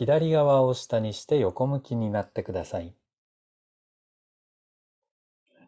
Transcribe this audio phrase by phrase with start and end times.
[0.00, 2.94] 左側を下にして横向きになってください。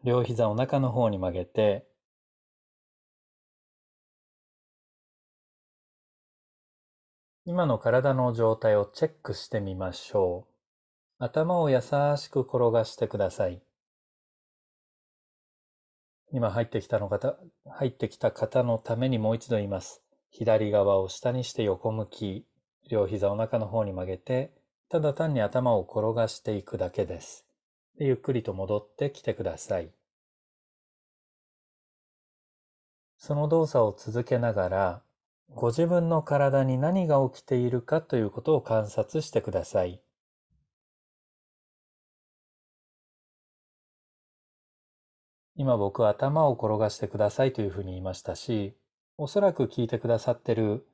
[0.03, 1.85] 両膝お腹の方に曲げて、
[7.45, 10.47] 今の体の状態をチェックしてみましょ
[11.19, 11.23] う。
[11.23, 13.61] 頭を優しく転がしてください。
[16.31, 17.37] 今入ってきたの方、
[17.69, 20.01] 入ってきた方のためにもう一度言います。
[20.31, 22.47] 左側を下にして横向き、
[22.89, 24.51] 両膝お腹の方に曲げて、
[24.89, 27.45] ただ単に頭を転がしていくだけです。
[27.97, 29.89] でゆっくりと戻ってきてください。
[33.17, 35.01] その動作を続けながら、
[35.49, 40.01] ご自分の体に何が起きているかということを観察してください。
[45.55, 48.75] 今僕は頭を転がしてくださいというふうに言いましたし、
[49.17, 50.85] おそらく聞いてくださってる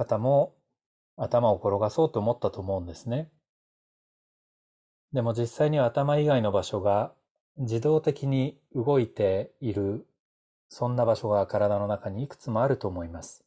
[0.00, 0.54] 方も
[1.18, 3.30] 頭を転がそうと思ったと思うんですね。
[5.12, 7.12] でも実際には頭以外の場所が
[7.58, 10.06] 自動的に動いている
[10.70, 13.44] そんな場所が体の中にいくつもあると思います。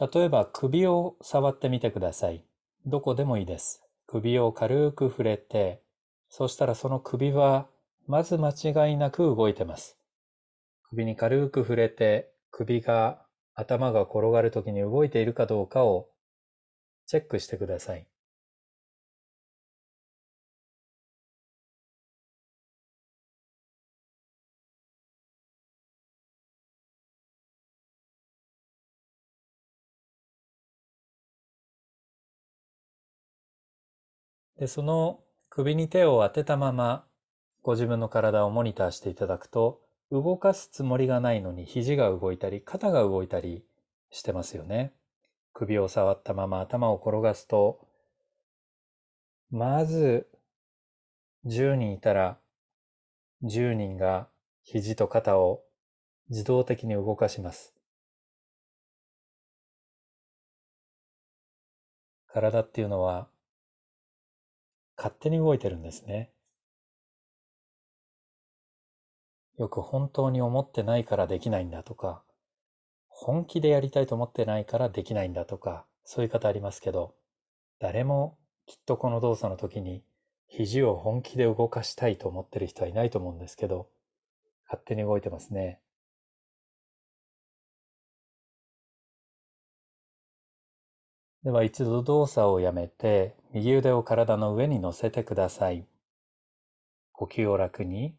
[0.00, 2.44] 例えば首を触ってみてください。
[2.86, 3.84] どこでもいいです。
[4.08, 5.82] 首を軽く触れて、
[6.28, 7.68] そしたらその首は
[8.08, 9.96] まず間違いなく動いてます。
[10.90, 16.08] 首に軽く触れて、首が頭が転がるときに動いているかどうかを
[17.06, 18.06] チェックしてください。
[34.58, 37.07] で、その首に手を当てたまま、
[37.62, 43.64] ご自分の体をモニターしていただくと、動かすつもりがないのに肘が動いたり、肩が動いたり
[44.10, 44.92] してますよね。
[45.52, 47.86] 首を触ったまま頭を転がすと、
[49.50, 50.28] まず、
[51.46, 52.38] 10人いたら、
[53.42, 54.28] 10人が
[54.62, 55.62] 肘と肩を
[56.28, 57.74] 自動的に動かします。
[62.28, 63.28] 体っていうのは
[64.96, 66.30] 勝手に動いてるんですね。
[69.58, 72.22] よく本当に思ってないからできないんだとか、
[73.08, 77.14] 本気でやりたいと思ってないからできないんだとか、そういう方ありますけど、
[77.80, 80.02] 誰もきっとこの動作の時に
[80.46, 83.88] 肘を本気で動かしたいと思ってる人はいないと思うんですけど、
[84.66, 85.80] 勝手に動いてますね。
[91.44, 95.86] では一度動作をやめて、右腕を体の上に乗せてください。
[97.12, 98.17] 呼吸を楽に。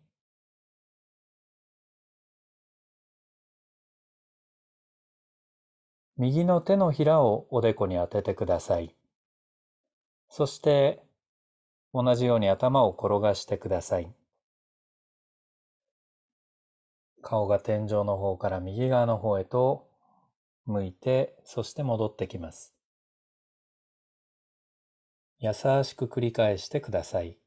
[6.20, 8.94] 右の手のひらをおでこに当ててください。
[10.30, 11.02] そして
[11.94, 14.14] 同じように頭を転がしてください。
[17.22, 19.88] 顔が天井の方から右側の方へと
[20.66, 22.74] 向いて、そして戻ってきます。
[25.40, 27.38] 優しく繰り返してください。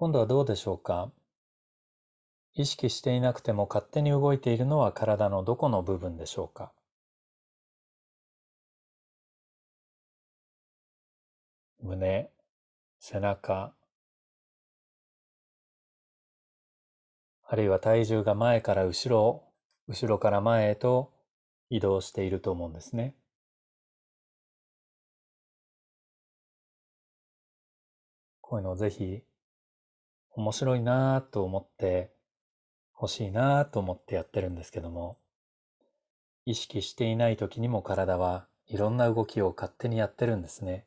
[0.00, 1.10] 今度はどうでしょうか？
[2.54, 6.70] 意識していなくても勝手に動いているのは体のどこの部分でしょうか？
[11.82, 12.30] 胸、
[13.00, 13.74] 背中、
[17.42, 19.42] あるいは体重が前から後ろ、
[19.88, 21.12] 後ろから前へと
[21.70, 23.16] 移動していると思うんですね。
[28.40, 29.24] こういうのをぜひ
[30.38, 32.12] 面白いなぁと思って
[32.94, 35.18] 欲しいなぁと思ってやってるんですけども
[36.44, 40.86] 意識していない時にも体はいろんな動きを勝手にやってるんですね。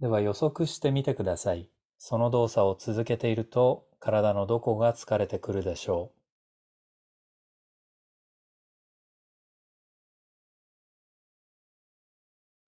[0.00, 1.70] では予測してみてください。
[1.96, 6.10] その動作を続けていると体のどこが疲れてくるでしょ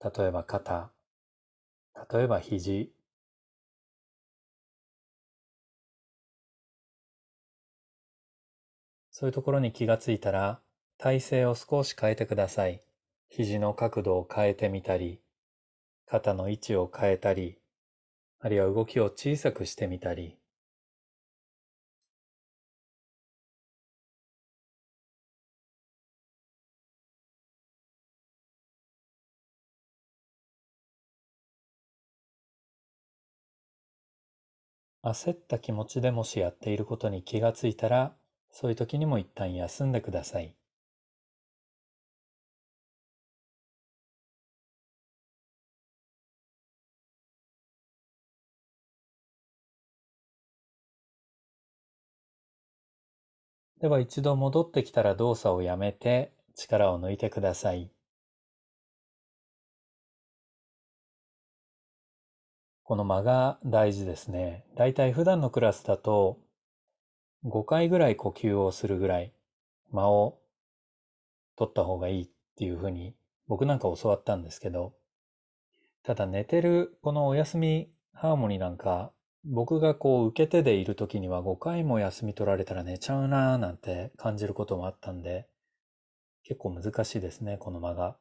[0.01, 0.93] う例えば肩、
[2.11, 2.93] 例えば肘、
[9.11, 10.61] そういうところに気がついたら
[10.97, 12.83] 体勢を少し変えてください。
[13.29, 15.21] 肘の角度を変えてみたり、
[16.07, 17.59] 肩の位置を変えたり、
[18.41, 20.38] あるいは動きを小さくしてみたり、
[35.03, 38.15] 焦った気持ちでもしやっていることに気がついたら、
[38.53, 40.55] そういう時にも一旦休んでください。
[53.81, 57.91] では一度戻ってきたら動作をやめて力を抜いてください。
[62.89, 64.65] この間が大事ですね。
[64.75, 66.39] だいたい普段のクラスだと
[67.45, 69.35] 5回ぐらい呼吸をするぐらい
[69.93, 70.39] 間を
[71.59, 73.15] 取った方がいいっていうふうに
[73.47, 74.95] 僕なんか教わったんですけど、
[76.03, 79.13] ただ寝てるこのお休みハーモニーなんか
[79.45, 85.47] 僕がこう受け手でいる時には5回も休み取られたら寝ちゃうなーなんて感じることもあったんで、
[86.43, 88.17] 結構難しいですね、この間が。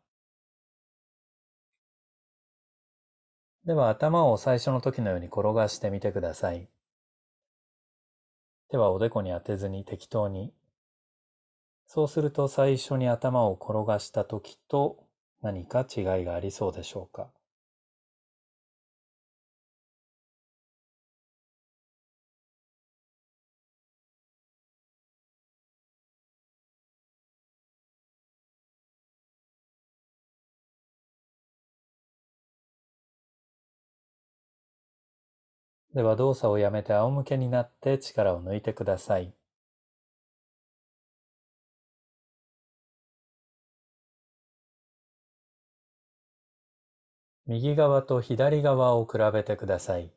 [3.67, 6.69] では頭を最初の時のように転がしてみてください。
[8.69, 10.53] 手はおでこに当てずに適当に。
[11.85, 15.03] そうすると最初に頭を転がした時と
[15.41, 17.27] 何か違いがありそうでしょうか。
[35.97, 39.33] では動作をやめて仰向けになって力を抜いてください。
[47.47, 50.11] 右側と左側を比べてください。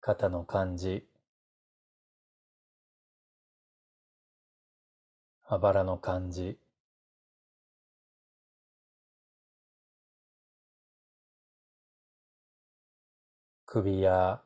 [0.00, 1.06] 肩の感じ、
[5.44, 6.58] あばらの感じ、
[13.74, 14.42] 首や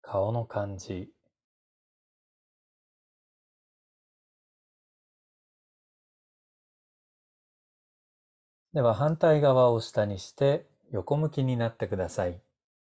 [0.00, 1.10] 顔の感じ
[8.72, 12.40] では反対側を下にして横向きになってください。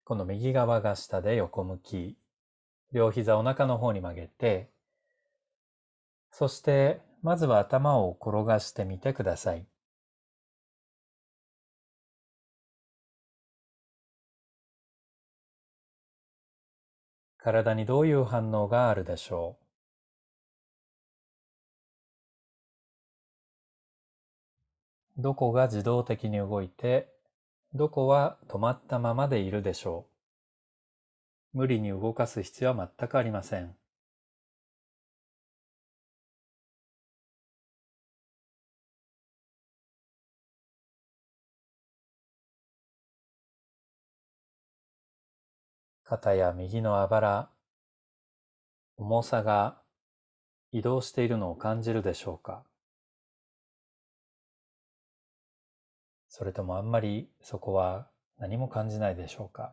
[0.05, 2.17] この右側が下で横向き。
[2.95, 4.71] 両膝お腹の方に曲げて、
[6.31, 9.67] そしてまずは頭を転がしてみてください。
[17.43, 19.57] 体にどういう反応があるでしょ
[25.19, 25.23] う？
[25.23, 27.09] どこが自動的に動いて、
[27.75, 30.07] どこは止まったままでいるでしょ
[31.55, 31.59] う？
[31.59, 33.75] 無理に動かす必要は全くありません。
[46.13, 47.49] 肩や右のあばら、
[48.99, 49.79] 重さが
[50.71, 52.65] 移動しているのを感じるでしょうか？
[56.29, 59.73] それともあんまりそこは何も感じないでしょうか？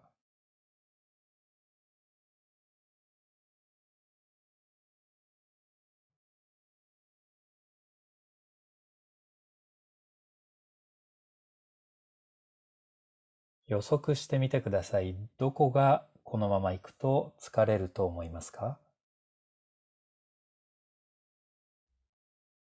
[13.68, 15.18] 予測してみてください。
[15.38, 18.78] どこがこのまま行くと疲れると思いますか？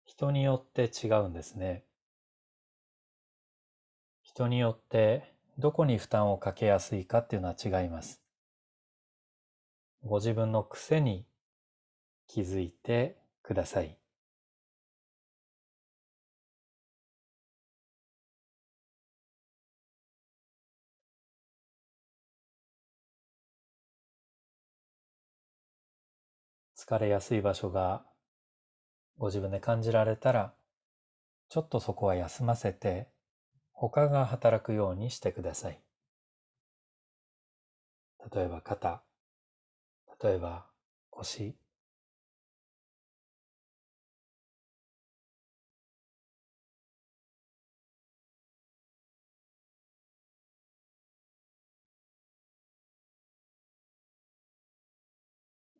[0.05, 1.83] 人によって違うんですね。
[4.21, 8.21] 人によってどこに負担をかけやすいかっていうのは違います。
[10.05, 11.25] ご自分の癖に
[12.29, 13.97] 気づいてください。
[26.89, 28.05] 疲れやすい場所が
[29.19, 30.55] ご自分で感じられたら、
[31.49, 33.09] ちょっとそこは休ませて、
[33.73, 35.83] 他が働くようにしてください。
[38.33, 39.03] 例えば肩、
[40.23, 40.67] 例えば
[41.11, 41.57] 腰、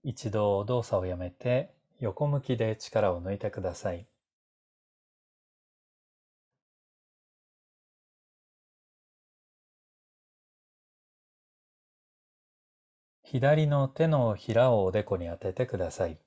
[0.09, 4.07] 一度動作をやめて横向きで力を抜いてください。
[13.25, 16.21] 左の手のひらをおでこに当ててください。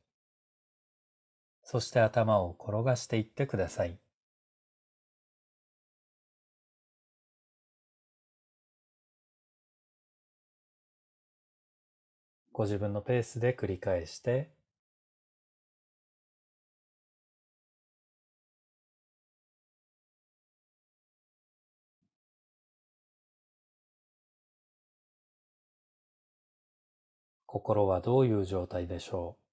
[1.64, 3.98] そして頭を転がしていってください。
[12.60, 14.52] ご自分のペースで繰り返して。
[27.46, 29.49] 心はどういう状態でしょう？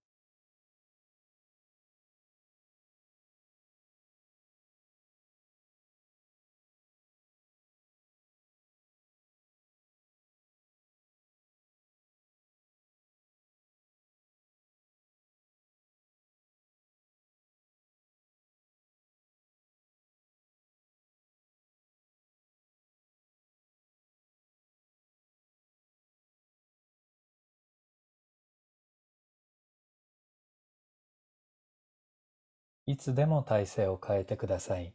[32.89, 34.95] いつでも体勢を変えてください。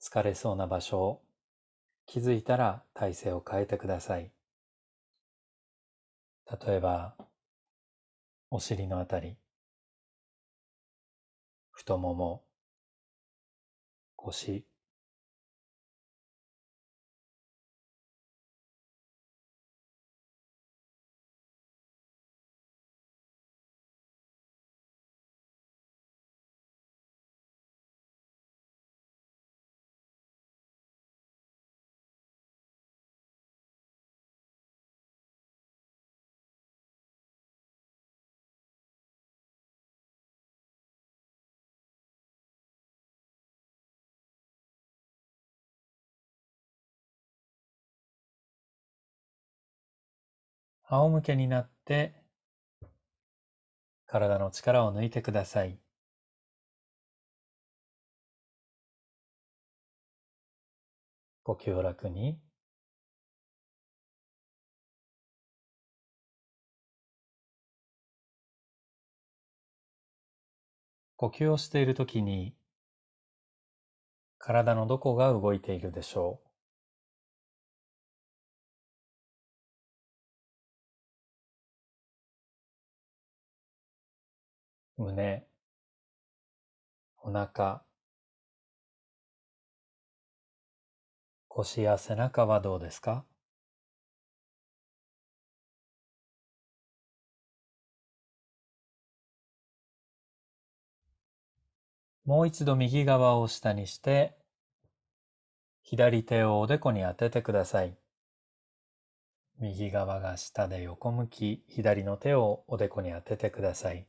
[0.00, 1.22] 疲れそうな場所を
[2.06, 4.32] 気づいたら体勢を変えてください。
[6.66, 7.14] 例えば、
[8.50, 9.36] お尻のあたり、
[11.70, 12.44] 太もも、
[14.16, 14.66] 腰、
[50.92, 52.14] 仰向けになって
[54.06, 55.78] 体の力を抜いてください。
[61.44, 62.38] 呼吸を楽に。
[71.16, 72.54] 呼吸をしているときに
[74.36, 76.51] 体のどこが動いているでしょう
[85.02, 85.44] 胸、
[87.18, 87.82] お腹、
[91.48, 93.24] 腰や背中はどうですか？
[102.24, 104.36] もう一度右側を下にして、
[105.82, 107.98] 左手をおでこに当ててください。
[109.58, 114.06] 右側が下で横向き、左の手をおでこに当ててください。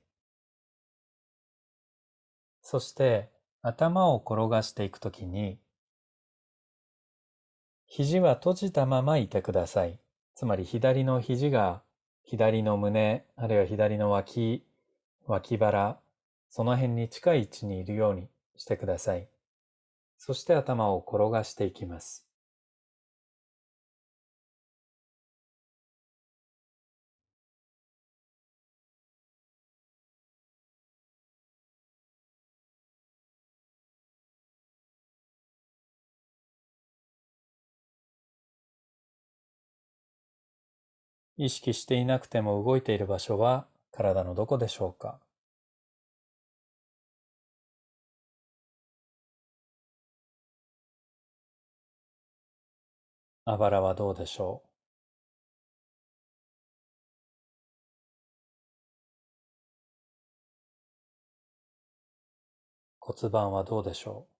[2.63, 3.29] そして
[3.61, 5.59] 頭を転がしていくときに、
[7.85, 9.99] 肘は閉じたままいてください。
[10.33, 11.83] つまり左の肘が
[12.23, 14.65] 左の胸、あるいは左の脇、
[15.27, 15.99] 脇腹、
[16.49, 19.27] その辺に近い位置にいるようにしてください。
[20.17, 22.25] そして頭を転がしていきます。
[41.37, 45.19] 意識していなくても動いている場所は体のどこでしょうか？
[53.45, 54.69] あばらはどうでしょう？
[62.99, 64.32] 骨盤はどうでしょう？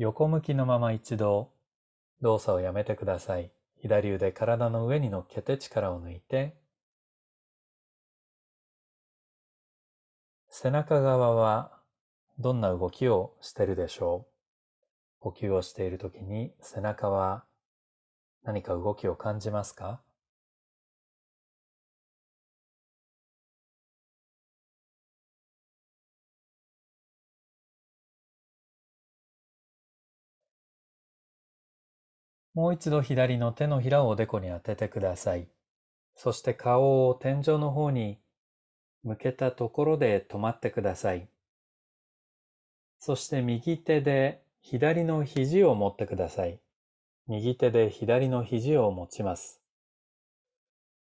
[0.00, 1.50] 横向きのまま一度
[2.22, 3.52] 動作をやめてください。
[3.82, 6.56] 左腕体の上に乗っけて力を抜いて、
[10.48, 11.78] 背中側は
[12.38, 14.26] どんな動きをしてるでしょ
[15.20, 17.44] う呼吸をしているときに背中は
[18.42, 20.00] 何か動きを感じますか？
[32.54, 35.48] もう一度左の手のひらをおでこに当ててください。
[36.16, 38.18] そして顔を天井の方に
[39.04, 41.28] 向けたところで止まってください。
[42.98, 46.60] そして右手で左の肘を持ってください。
[47.28, 49.62] 右手で左の肘を持ちます。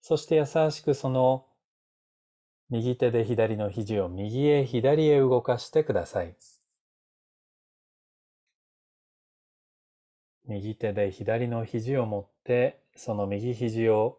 [0.01, 1.47] そして優しくその
[2.71, 6.37] 右手で左の肘を右へ左へ動かしてください。
[10.47, 14.19] 右手で左の肘を持って、その右肘を、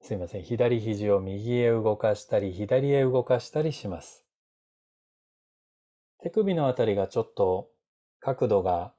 [0.00, 4.24] すいません、左肘を右へ動かしたり、左へ動かしたりします。
[6.18, 7.70] 手首のあたりがちょっと
[8.18, 8.92] 角度が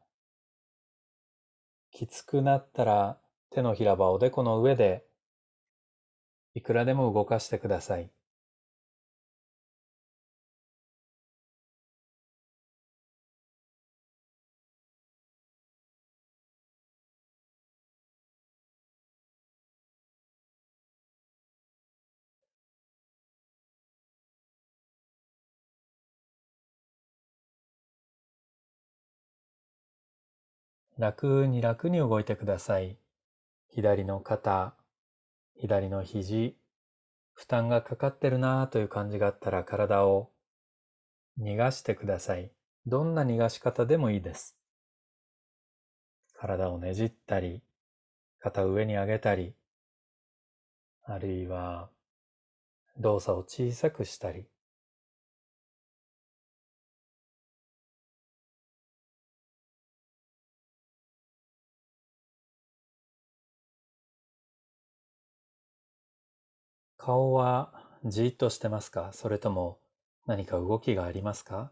[1.91, 3.17] きつくなったら、
[3.51, 5.05] 手のひらばおでこの上で
[6.55, 8.09] いくらでも動かしてください。
[31.01, 32.95] 楽に楽に動いてください。
[33.69, 34.75] 左の肩、
[35.55, 36.55] 左の肘、
[37.33, 40.29] 負担がかかってるなぁという感じがあったら体を
[41.39, 42.51] 逃がしてください。
[42.85, 44.55] どんな逃がし方でもいいです。
[46.35, 47.63] 体をねじったり、
[48.39, 49.55] 肩上に上げたり、
[51.01, 51.89] あるいは
[52.99, 54.45] 動作を小さくしたり、
[67.03, 67.73] 顔は
[68.05, 69.09] じっとしてますか？
[69.11, 69.79] それとも
[70.27, 71.71] 何か動きがありますか？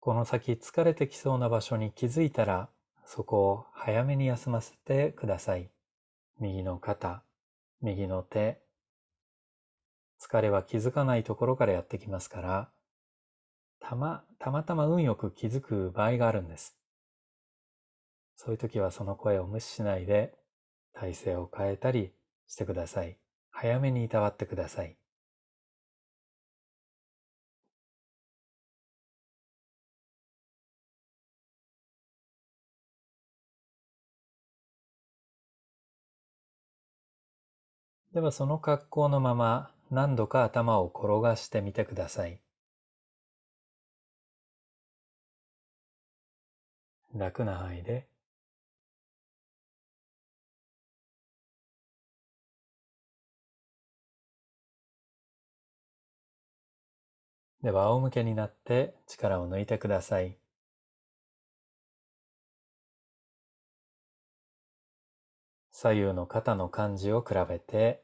[0.00, 2.70] この先疲れてきそうな場所に気づいたら
[3.04, 5.68] そこを早めに休ませてください。
[6.40, 7.22] 右の肩、
[7.82, 8.62] 右の手、
[10.20, 12.70] 疲れは気づかないところからやってきますから、
[13.80, 16.76] たま、たまたま運よく気づく場合があるんです。
[18.36, 20.34] そういう時はその声を無視しないで、
[20.92, 22.12] 体勢を変えたり
[22.46, 23.18] してください。
[23.50, 24.96] 早めにいたわってください。
[38.12, 42.40] ではその格好のまま何度か頭を転がしてみてください。
[47.14, 48.06] 楽な範囲で
[57.62, 60.36] では仰向けになって力を抜いてください。
[65.72, 68.02] 左右の肩の感じを比べて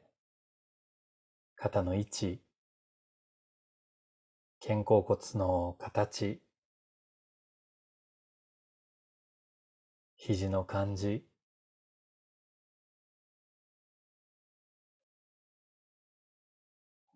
[1.59, 2.41] 肩の位置、
[4.61, 6.39] 肩甲骨の形、
[10.17, 11.25] 肘の感じ、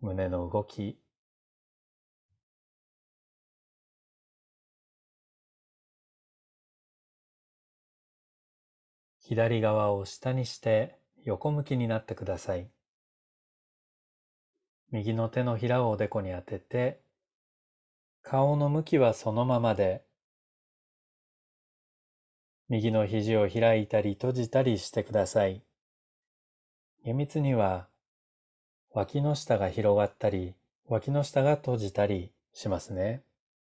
[0.00, 0.98] 胸の動き、
[9.20, 12.71] 左側を下にして横向きになってください。
[14.92, 17.00] 右の手のひらをおでこに当てて、
[18.20, 20.04] 顔の向きはそのままで、
[22.68, 25.62] 右の肘を開いたり閉じたりしてください。
[27.04, 27.88] 厳密には、
[28.92, 30.54] 脇の下が広がったり、
[30.86, 33.22] 脇の下が閉じたりしますね。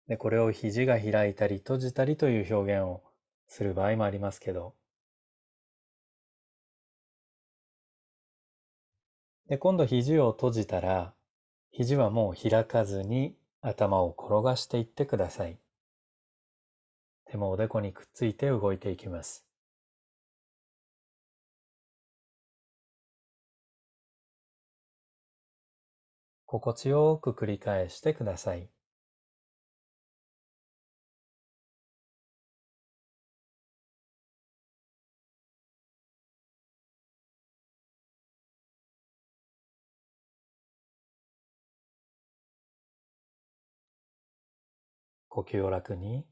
[0.08, 3.04] で、これを肘が開いたり閉じたりという表現を
[3.48, 4.74] する場合もありますけど、
[9.48, 11.14] で、今度肘を閉じたら、
[11.72, 15.60] 肘はもう開かずに頭を転がしていってください。
[17.26, 19.46] 手もおでこにくっついて動いていきます。
[26.46, 28.70] 心地よく繰り返してください。
[45.32, 46.26] 呼吸を楽に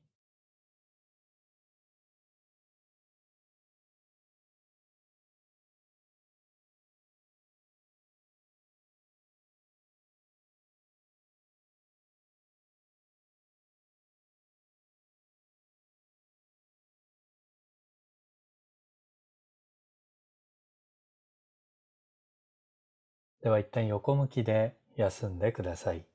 [23.42, 26.06] では一旦横向きで休んでください。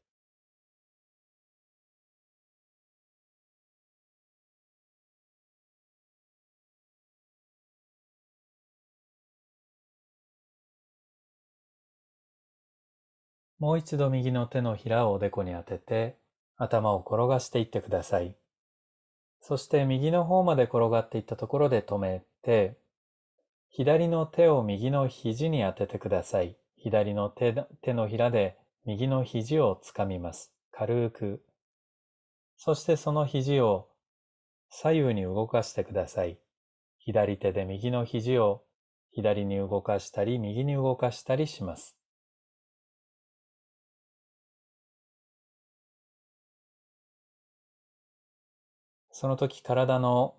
[13.64, 16.18] もう一度右の手のひらをおでこに当てて
[16.58, 18.36] 頭を転がしていってください。
[19.40, 22.76] そして右の方まで転がっていったところで止めて、
[23.70, 26.58] 左の手を右の肘に当ててください。
[26.76, 30.52] 左の手手のひらで右の肘をつかみます。
[30.70, 31.42] 軽く。
[32.58, 33.88] そしてその肘を
[34.68, 36.36] 左右に動かしてください。
[36.98, 38.62] 左手で右の肘を
[39.12, 41.96] 左に動かしたり右に動かしたりします。
[49.16, 50.34] その時体の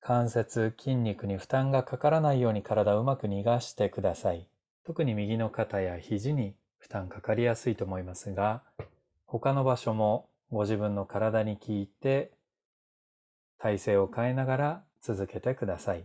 [0.00, 4.46] 関節、筋肉に負担がかからないように体をうまく逃がしてください。
[4.84, 8.62] 特に右の肩や肘に負担かかりやすいと思いますが、
[9.26, 12.30] 他の場所もご自分の体に効いて
[13.58, 16.04] 体勢を変えながら続けてください。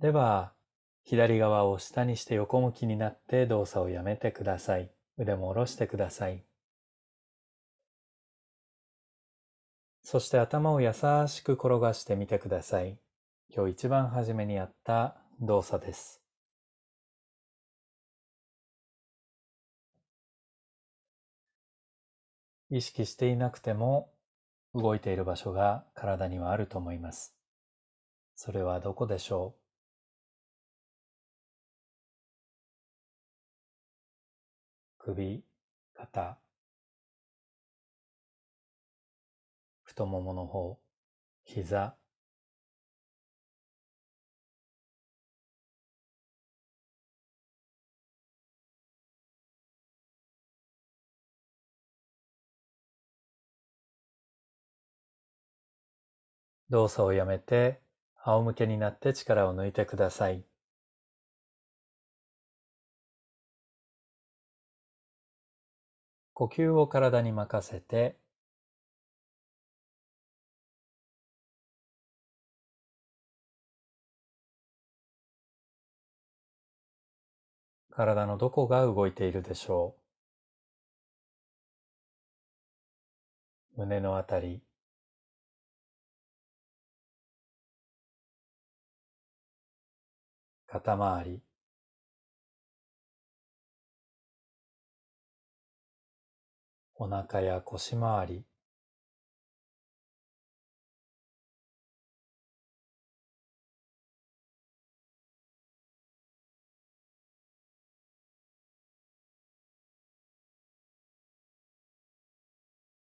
[0.00, 0.52] では、
[1.02, 4.92] 左側を下にして横向きになって動作をやめてください。
[5.16, 6.44] 腕も下ろしてください。
[10.02, 10.92] そして頭を優
[11.26, 12.96] しく転がしてみてください。
[13.50, 16.22] 今日一番初めにやった動作です。
[22.70, 24.12] 意識していなくても
[24.74, 27.34] 動いている場所が体にはあると思います。
[28.36, 29.67] それはどこでしょう？
[35.08, 35.42] 首、
[35.94, 36.38] 肩、
[39.82, 40.78] 太ももの方、
[41.44, 41.96] 膝、
[56.70, 57.82] 動作をやめて
[58.24, 60.47] 仰向けになって力を抜いてください。
[66.38, 68.16] 呼吸を体に任せて
[77.90, 79.96] 体のどこが動いているでしょ
[83.76, 83.80] う。
[83.80, 84.62] 胸のあたり。
[90.68, 91.47] 肩周り。
[97.00, 98.44] お腹や腰回り